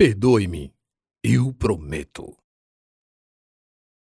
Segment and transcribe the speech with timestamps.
[0.00, 0.74] Perdoe-me,
[1.22, 2.34] eu prometo.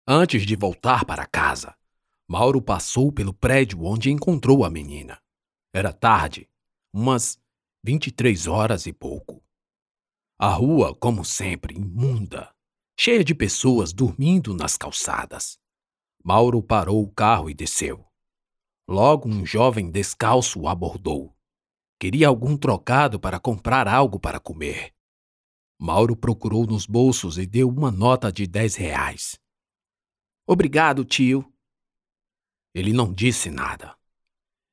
[0.08, 1.76] Antes de voltar para casa,
[2.26, 5.20] Mauro passou pelo prédio onde encontrou a menina.
[5.70, 6.48] Era tarde,
[6.94, 7.38] umas
[7.84, 9.44] 23 horas e pouco.
[10.39, 12.50] A rua, como sempre, imunda,
[12.98, 15.59] cheia de pessoas dormindo nas calçadas.
[16.24, 18.02] Mauro parou o carro e desceu.
[18.88, 21.36] Logo um jovem descalço o abordou.
[22.00, 24.95] Queria algum trocado para comprar algo para comer.
[25.83, 29.36] Mauro procurou nos bolsos e deu uma nota de dez reais.
[30.46, 31.53] Obrigado, tio.
[32.73, 33.98] Ele não disse nada.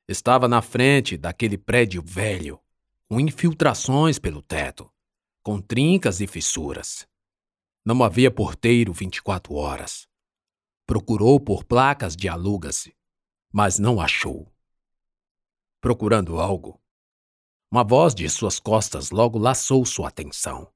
[0.08, 2.62] Estava na frente daquele prédio velho,
[3.08, 4.88] com infiltrações pelo teto,
[5.41, 7.08] com trincas e fissuras.
[7.84, 10.08] Não havia porteiro 24 horas.
[10.86, 12.95] Procurou por placas de aluga-se,
[13.52, 14.48] mas não achou.
[15.81, 16.80] Procurando algo,
[17.72, 20.72] uma voz de suas costas logo laçou sua atenção.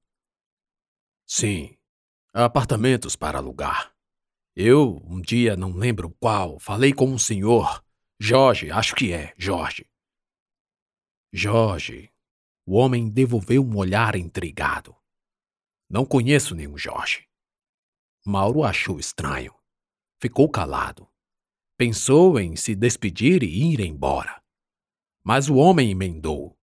[1.26, 1.78] Sim,
[2.34, 3.94] apartamentos para alugar.
[4.56, 7.84] Eu, um dia, não lembro qual, falei com um senhor.
[8.20, 9.90] Jorge, acho que é, Jorge.
[11.32, 12.14] Jorge.
[12.66, 14.96] O homem devolveu um olhar intrigado.
[15.90, 17.28] Não conheço nenhum Jorge.
[18.26, 19.54] Mauro achou estranho.
[20.22, 21.10] Ficou calado.
[21.78, 24.42] Pensou em se despedir e ir embora.
[25.24, 26.58] Mas o homem emendou.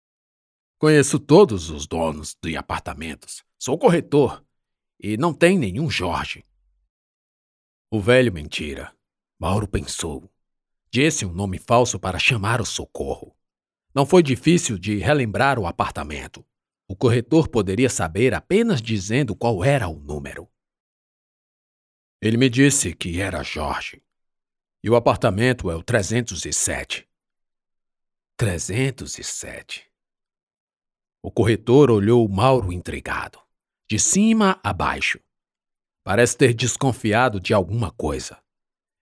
[0.79, 3.43] Conheço todos os donos de apartamentos.
[3.59, 4.46] Sou corretor.
[4.99, 6.45] E não tem nenhum Jorge.
[7.91, 8.93] O velho mentira.
[9.39, 10.31] Mauro pensou.
[10.91, 13.37] Disse um nome falso para chamar o socorro.
[13.95, 16.45] Não foi difícil de relembrar o apartamento.
[16.89, 20.49] O corretor poderia saber apenas dizendo qual era o número.
[22.21, 24.03] Ele me disse que era Jorge.
[24.83, 27.07] E o apartamento é o 307.
[28.37, 29.91] 307.
[31.23, 33.41] O corretor olhou Mauro intrigado,
[33.89, 35.21] de cima a baixo.
[36.03, 38.39] Parece ter desconfiado de alguma coisa.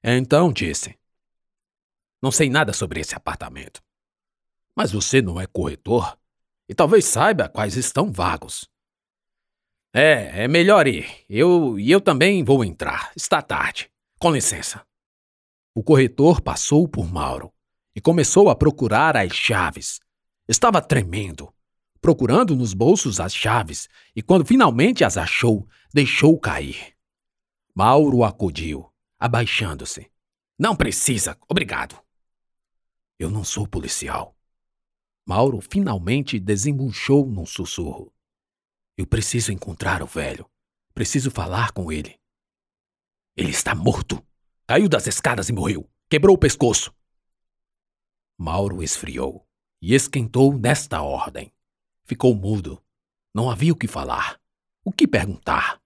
[0.02, 0.98] Então disse:
[2.22, 3.82] Não sei nada sobre esse apartamento.
[4.76, 6.18] Mas você não é corretor
[6.68, 8.68] e talvez saiba quais estão vagos.
[9.92, 11.24] É, é melhor ir.
[11.28, 13.12] Eu e eu também vou entrar.
[13.14, 13.90] Está tarde.
[14.18, 14.84] Com licença.
[15.74, 17.52] O corretor passou por Mauro
[17.94, 20.00] e começou a procurar as chaves.
[20.48, 21.53] Estava tremendo,
[22.04, 26.94] procurando nos bolsos as chaves e, quando finalmente as achou, deixou cair.
[27.74, 30.10] Mauro acudiu, abaixando-se.
[30.58, 31.98] Não precisa, obrigado.
[33.18, 34.36] Eu não sou policial.
[35.24, 38.12] Mauro finalmente desembuchou num sussurro.
[38.98, 40.44] Eu preciso encontrar o velho.
[40.92, 42.20] Preciso falar com ele.
[43.34, 44.22] Ele está morto.
[44.66, 45.88] Caiu das escadas e morreu.
[46.10, 46.94] Quebrou o pescoço.
[48.36, 49.48] Mauro esfriou
[49.80, 51.50] e esquentou nesta ordem.
[52.06, 52.82] Ficou mudo.
[53.34, 54.40] Não havia o que falar.
[54.84, 55.80] O que perguntar?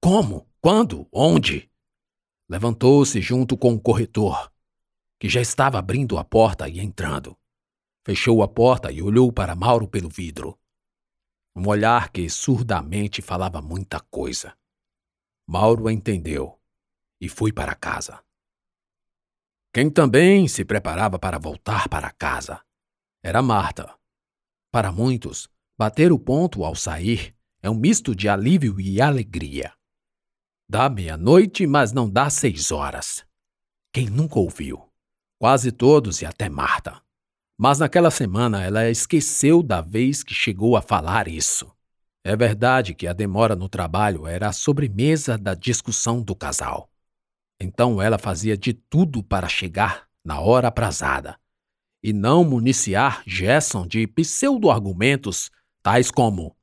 [0.00, 0.48] Como?
[0.60, 1.08] Quando?
[1.12, 1.70] Onde?
[2.48, 4.52] Levantou-se junto com o corretor,
[5.18, 7.38] que já estava abrindo a porta e entrando.
[8.04, 10.58] Fechou a porta e olhou para Mauro pelo vidro.
[11.54, 14.56] Um olhar que surdamente falava muita coisa.
[15.46, 16.60] Mauro entendeu
[17.20, 18.24] e foi para casa.
[19.72, 22.60] Quem também se preparava para voltar para casa
[23.22, 23.96] era Marta.
[24.72, 25.48] Para muitos,
[25.80, 29.72] bater o ponto ao sair é um misto de alívio e alegria.
[30.68, 33.24] Dá meia-noite, mas não dá seis horas.
[33.90, 34.86] Quem nunca ouviu?
[35.38, 37.00] Quase todos e até Marta.
[37.58, 41.74] Mas naquela semana ela esqueceu da vez que chegou a falar isso.
[42.22, 46.90] É verdade que a demora no trabalho era a sobremesa da discussão do casal.
[47.58, 51.40] Então ela fazia de tudo para chegar na hora aprazada
[52.02, 55.50] e não municiar Gerson de pseudo-argumentos
[55.82, 56.56] tais como: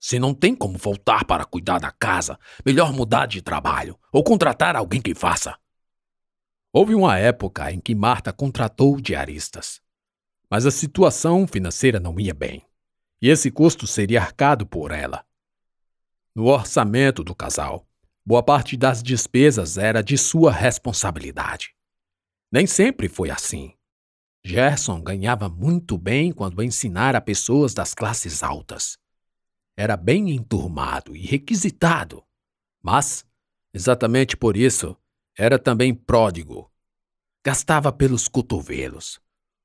[0.00, 4.76] se não tem como voltar para cuidar da casa, melhor mudar de trabalho ou contratar
[4.76, 5.58] alguém que faça.
[6.72, 9.80] Houve uma época em que Marta contratou diaristas.
[10.50, 12.66] Mas a situação financeira não ia bem,
[13.20, 15.24] e esse custo seria arcado por ela.
[16.34, 17.88] No orçamento do casal,
[18.26, 21.74] boa parte das despesas era de sua responsabilidade.
[22.50, 23.73] Nem sempre foi assim.
[24.46, 28.98] Gerson ganhava muito bem quando ensinara pessoas das classes altas.
[29.74, 32.22] Era bem enturmado e requisitado,
[32.82, 33.24] mas,
[33.72, 34.94] exatamente por isso,
[35.36, 36.70] era também pródigo.
[37.42, 39.18] Gastava pelos cotovelos,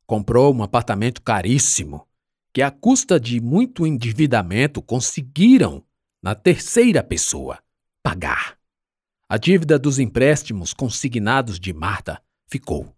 [0.07, 2.07] comprou um apartamento caríssimo,
[2.53, 5.85] que à custa de muito endividamento conseguiram,
[6.23, 7.61] na terceira pessoa,
[8.01, 8.57] pagar.
[9.27, 12.95] A dívida dos empréstimos consignados de Marta ficou,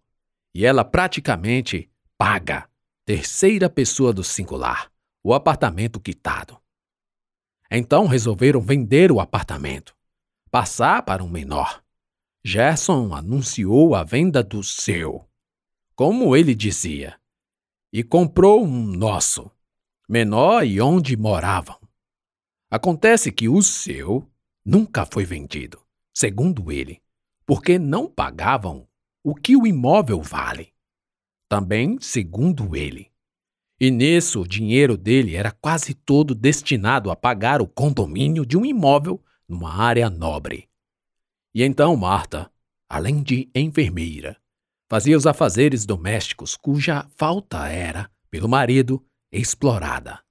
[0.53, 2.69] e ela praticamente paga,
[3.06, 4.92] terceira pessoa do singular,
[5.24, 6.59] o apartamento quitado.
[7.69, 9.95] Então resolveram vender o apartamento,
[10.50, 11.81] passar para um menor.
[12.44, 15.27] Gerson anunciou a venda do seu,
[15.95, 17.19] como ele dizia,
[17.94, 19.50] e comprou um nosso,
[20.09, 21.80] menor e onde moravam.
[22.69, 24.27] Acontece que o seu
[24.65, 25.81] nunca foi vendido,
[26.13, 27.01] segundo ele,
[27.45, 28.88] porque não pagavam
[29.23, 30.73] o que o imóvel vale.
[31.47, 33.12] Também, segundo ele.
[33.79, 38.65] E nisso, o dinheiro dele era quase todo destinado a pagar o condomínio de um
[38.65, 40.69] imóvel numa área nobre.
[41.53, 42.51] E então Marta,
[42.88, 44.39] além de enfermeira,
[44.89, 50.23] fazia os afazeres domésticos cuja falta era, pelo marido, explorada.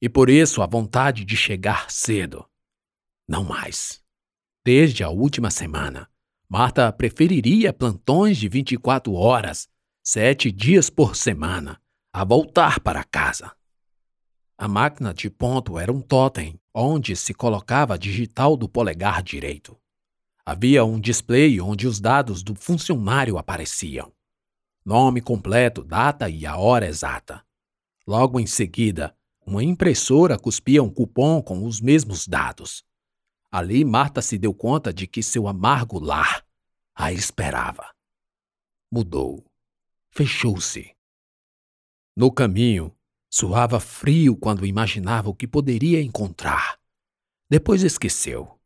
[0.00, 2.48] E por isso a vontade de chegar cedo.
[3.26, 4.02] Não mais.
[4.64, 6.08] Desde a última semana,
[6.50, 9.68] Marta preferiria plantões de 24 horas,
[10.02, 11.78] sete dias por semana,
[12.10, 13.52] a voltar para casa.
[14.56, 19.76] A máquina de ponto era um totem onde se colocava a digital do polegar direito.
[20.42, 24.10] Havia um display onde os dados do funcionário apareciam:
[24.82, 27.44] nome completo, data e a hora exata.
[28.06, 29.14] Logo em seguida,
[29.44, 32.87] uma impressora cuspia um cupom com os mesmos dados.
[33.50, 36.44] Ali Marta se deu conta de que seu amargo lar
[36.94, 37.94] a esperava.
[38.90, 39.42] Mudou.
[40.10, 40.94] Fechou-se.
[42.14, 42.94] No caminho,
[43.30, 46.78] suava frio quando imaginava o que poderia encontrar.
[47.48, 48.58] Depois esqueceu.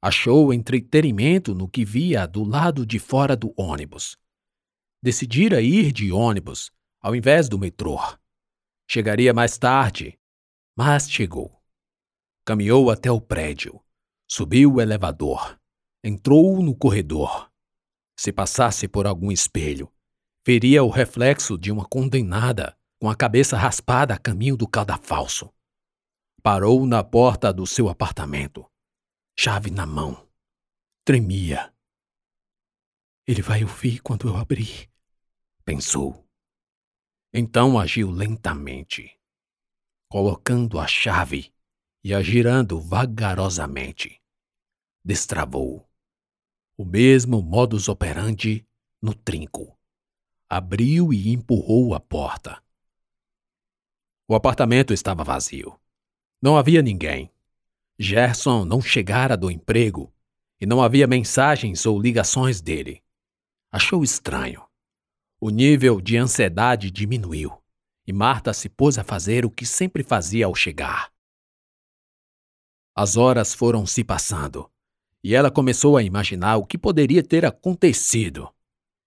[0.00, 4.16] Achou entretenimento no que via do lado de fora do ônibus.
[5.00, 7.98] Decidira ir de ônibus ao invés do metrô.
[8.88, 10.18] Chegaria mais tarde,
[10.76, 11.62] mas chegou.
[12.44, 13.80] Caminhou até o prédio
[14.34, 15.60] Subiu o elevador.
[16.02, 17.52] Entrou no corredor.
[18.18, 19.92] Se passasse por algum espelho,
[20.42, 25.52] veria o reflexo de uma condenada com a cabeça raspada a caminho do cadafalso.
[26.42, 28.64] Parou na porta do seu apartamento,
[29.38, 30.26] chave na mão.
[31.04, 31.70] Tremia.
[33.26, 34.90] Ele vai ouvir quando eu abrir,
[35.62, 36.26] pensou.
[37.34, 39.14] Então agiu lentamente,
[40.08, 41.52] colocando a chave
[42.02, 44.21] e a girando vagarosamente
[45.04, 45.88] destravou.
[46.76, 48.66] O mesmo modus operandi
[49.00, 49.78] no trinco.
[50.48, 52.62] Abriu e empurrou a porta.
[54.28, 55.78] O apartamento estava vazio.
[56.40, 57.30] Não havia ninguém.
[57.98, 60.12] Gerson não chegara do emprego
[60.60, 63.02] e não havia mensagens ou ligações dele.
[63.70, 64.64] Achou estranho.
[65.40, 67.60] O nível de ansiedade diminuiu
[68.06, 71.12] e Marta se pôs a fazer o que sempre fazia ao chegar.
[72.94, 74.71] As horas foram se passando
[75.22, 78.52] e ela começou a imaginar o que poderia ter acontecido.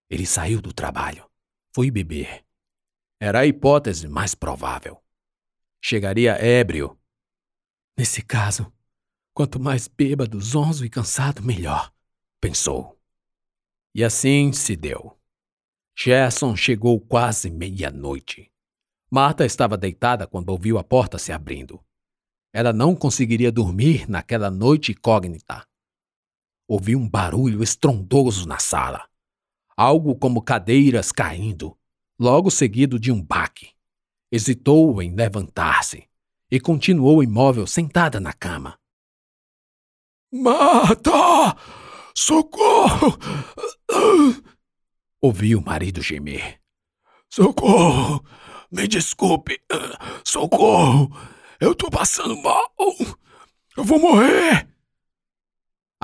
[0.10, 1.30] Ele saiu do trabalho,
[1.74, 2.46] foi beber.
[3.20, 5.02] Era a hipótese mais provável.
[5.82, 6.98] Chegaria ébrio.
[7.98, 8.72] Nesse caso,
[9.34, 11.94] quanto mais bêbado, zonzo e cansado, melhor,
[12.40, 13.00] pensou.
[13.94, 15.18] E assim se deu.
[15.98, 18.52] Gerson chegou quase meia-noite.
[19.10, 21.84] Marta estava deitada quando ouviu a porta se abrindo.
[22.54, 25.66] Ela não conseguiria dormir naquela noite incógnita
[26.68, 29.08] ouvi um barulho estrondoso na sala.
[29.78, 31.78] Algo como cadeiras caindo,
[32.18, 33.72] logo seguido de um baque.
[34.32, 36.08] Hesitou em levantar-se
[36.50, 38.80] e continuou imóvel sentada na cama.
[40.31, 41.56] Mata!
[42.16, 43.18] Socorro!
[45.22, 46.60] Ouvi o marido gemer.
[47.30, 48.24] Socorro!
[48.72, 49.62] Me desculpe!
[50.24, 51.10] Socorro!
[51.60, 52.74] Eu tô passando mal!
[53.78, 54.75] Eu vou morrer!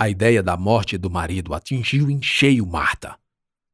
[0.02, 3.20] A ideia da morte do marido atingiu em cheio Marta.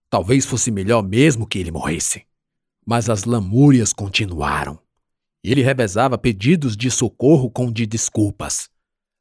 [0.10, 2.26] Talvez fosse melhor mesmo que ele morresse.
[2.86, 4.78] Mas as lamúrias continuaram.
[5.42, 8.70] Ele revezava pedidos de socorro com de desculpas.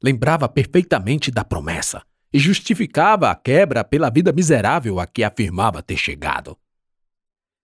[0.03, 5.97] Lembrava perfeitamente da promessa e justificava a quebra pela vida miserável a que afirmava ter
[5.97, 6.59] chegado.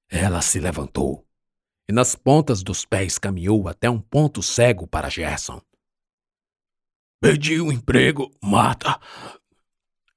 [0.08, 1.26] Ela se levantou
[1.88, 5.60] e nas pontas dos pés caminhou até um ponto cego para Gerson.
[7.22, 8.98] Perdi o emprego, Marta.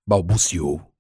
[0.08, 0.92] Balbuciou.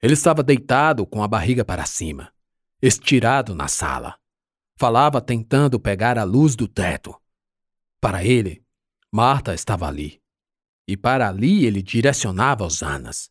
[0.00, 2.32] Ele estava deitado com a barriga para cima,
[2.80, 4.16] estirado na sala.
[4.76, 7.20] Falava tentando pegar a luz do teto.
[8.00, 8.64] Para ele,
[9.10, 10.22] Marta estava ali.
[10.86, 13.28] E para ali ele direcionava os anas.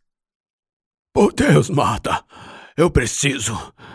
[1.13, 2.25] Por Deus, Marta,
[2.75, 3.53] eu preciso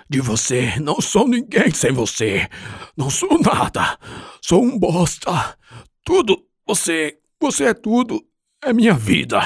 [0.09, 0.81] de você.
[0.81, 2.49] Não sou ninguém sem você.
[2.97, 3.99] Não sou nada.
[4.41, 5.59] Sou um bosta.
[6.03, 8.27] Tudo você você é tudo.
[8.63, 9.41] É minha vida.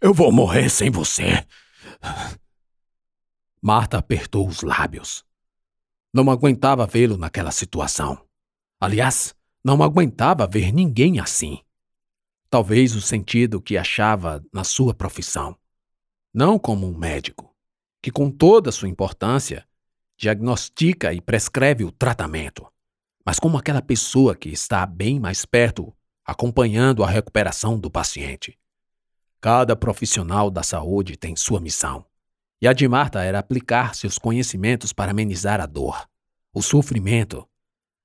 [0.00, 1.46] Eu vou morrer sem você.
[3.62, 5.24] Marta apertou os lábios.
[6.12, 8.18] Não aguentava vê-lo naquela situação.
[8.80, 11.60] Aliás, não aguentava ver ninguém assim.
[12.50, 15.56] Talvez o sentido que achava na sua profissão.
[16.32, 17.54] Não como um médico,
[18.02, 19.66] que com toda sua importância
[20.16, 22.66] diagnostica e prescreve o tratamento,
[23.24, 25.94] mas como aquela pessoa que está bem mais perto,
[26.28, 28.58] acompanhando a recuperação do paciente.
[29.40, 32.04] Cada profissional da saúde tem sua missão,
[32.60, 36.06] e a de Marta era aplicar seus conhecimentos para amenizar a dor,
[36.52, 37.48] o sofrimento,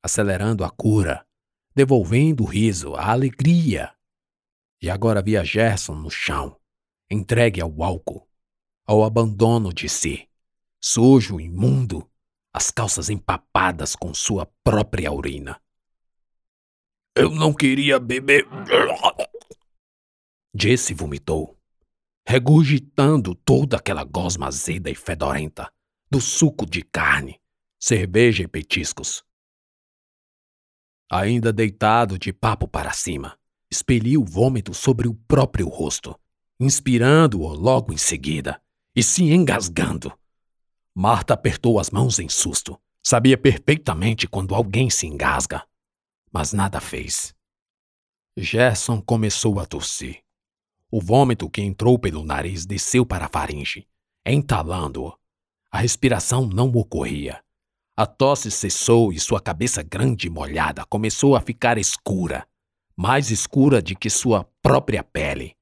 [0.02, 1.26] acelerando a cura,
[1.76, 3.92] devolvendo o riso, a alegria.
[4.82, 6.56] E agora via Gerson no chão,
[7.12, 8.26] entregue ao álcool,
[8.86, 10.30] ao abandono de si
[10.86, 12.06] sujo, imundo,
[12.54, 15.58] as calças empapadas com sua própria urina.
[17.16, 18.48] Eu não queria beber.
[20.56, 21.58] Jesse vomitou,
[22.28, 25.72] regurgitando toda aquela gosma azeda e fedorenta
[26.10, 27.40] do suco de carne,
[27.80, 29.24] cerveja e petiscos.
[31.12, 33.38] Ainda deitado de papo para cima,
[33.70, 36.20] expeliu o vômito sobre o próprio rosto,
[36.60, 38.62] inspirando-o logo em seguida
[38.96, 40.12] e se engasgando
[40.96, 42.80] Marta apertou as mãos em susto.
[43.02, 45.66] Sabia perfeitamente quando alguém se engasga,
[46.34, 47.36] mas nada fez.
[48.36, 50.24] Gerson começou a tossir.
[50.90, 53.88] O vômito que entrou pelo nariz desceu para a faringe,
[54.26, 55.16] entalando-o.
[55.72, 57.44] A respiração não ocorria.
[57.96, 62.48] A tosse cessou e sua cabeça grande e molhada começou a ficar escura,
[62.96, 65.56] mais escura de que sua própria pele.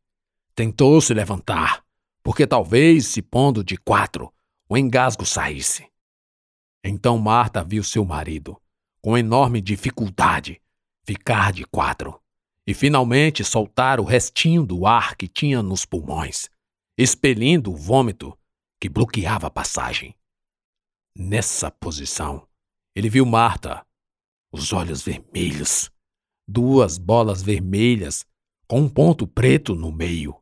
[0.55, 1.83] Tentou se levantar,
[2.23, 4.33] porque talvez se pondo de quatro,
[4.69, 5.89] o engasgo saísse.
[6.83, 8.61] Então Marta viu seu marido,
[9.01, 10.60] com enorme dificuldade,
[11.05, 12.19] ficar de quatro
[12.67, 16.49] e finalmente soltar o restinho do ar que tinha nos pulmões,
[16.97, 18.37] expelindo o vômito
[18.79, 20.15] que bloqueava a passagem.
[21.15, 22.47] Nessa posição,
[22.95, 23.85] ele viu Marta,
[24.51, 25.91] os olhos vermelhos,
[26.47, 28.25] duas bolas vermelhas
[28.67, 30.35] com um ponto preto no meio.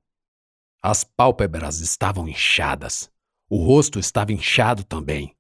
[0.82, 3.12] As pálpebras estavam inchadas
[3.50, 5.36] o rosto estava inchado também.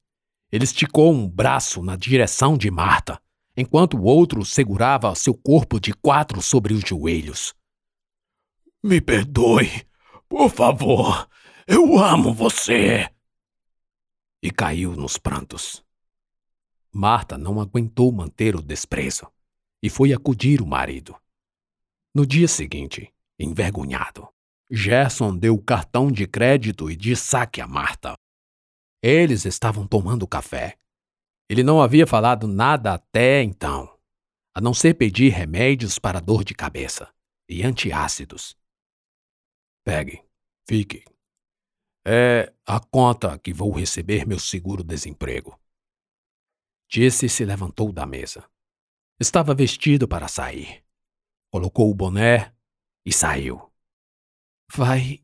[0.51, 3.21] Ele esticou um braço na direção de Marta,
[3.55, 7.53] enquanto o outro segurava seu corpo de quatro sobre os joelhos.
[8.81, 9.85] Me perdoe,
[10.27, 11.27] por favor.
[11.67, 13.09] Eu amo você.
[14.41, 15.83] E caiu nos prantos.
[16.91, 19.27] Marta não aguentou manter o desprezo
[19.83, 21.15] e foi acudir o marido.
[22.13, 24.27] No dia seguinte, envergonhado,
[24.71, 28.13] Gerson deu o cartão de crédito e de saque a Marta.
[29.01, 30.77] Eles estavam tomando café.
[31.49, 33.99] Ele não havia falado nada até então,
[34.55, 37.11] a não ser pedir remédios para dor de cabeça
[37.49, 38.55] e antiácidos.
[39.83, 40.23] Pegue,
[40.69, 41.03] fique.
[42.05, 45.59] É a conta que vou receber meu seguro-desemprego.
[46.87, 48.47] Jesse se levantou da mesa.
[49.19, 50.83] Estava vestido para sair.
[51.51, 52.55] Colocou o boné
[53.05, 53.71] e saiu.
[54.71, 55.23] Vai.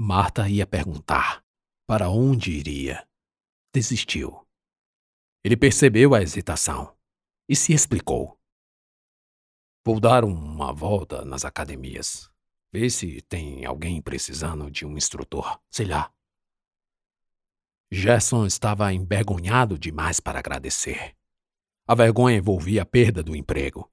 [0.00, 1.44] Marta ia perguntar
[1.86, 3.06] para onde iria.
[3.72, 4.41] Desistiu.
[5.44, 6.96] Ele percebeu a hesitação
[7.48, 8.38] e se explicou.
[9.84, 12.30] Vou dar uma volta nas academias.
[12.72, 16.12] Ver se tem alguém precisando de um instrutor, sei lá.
[17.90, 21.16] Gerson estava envergonhado demais para agradecer.
[21.88, 23.90] A vergonha envolvia a perda do emprego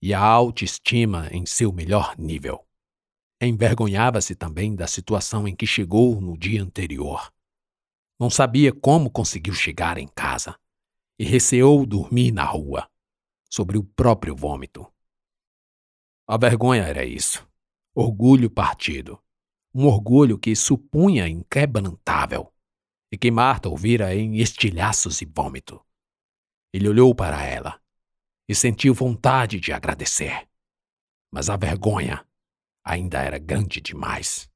[0.00, 2.64] e a autoestima em seu melhor nível.
[3.42, 7.32] Envergonhava-se também da situação em que chegou no dia anterior.
[8.18, 10.56] Não sabia como conseguiu chegar em casa
[11.18, 12.88] e receou dormir na rua,
[13.48, 14.86] sobre o próprio vômito.
[16.26, 17.46] A vergonha era isso.
[17.94, 19.22] Orgulho partido.
[19.72, 22.52] Um orgulho que supunha inquebrantável
[23.12, 25.84] e que Marta ouvira em estilhaços e vômito.
[26.72, 27.80] Ele olhou para ela
[28.48, 30.48] e sentiu vontade de agradecer.
[31.30, 32.26] Mas a vergonha
[32.84, 34.50] ainda era grande demais.